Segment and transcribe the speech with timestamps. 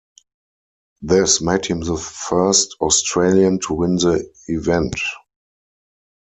[1.03, 4.97] This made him the first Australian to win the event.